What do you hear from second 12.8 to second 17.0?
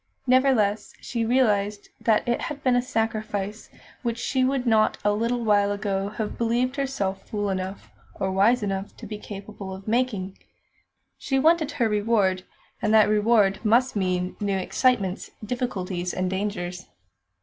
and that reward must mean new excitements, difficulties, and dangers.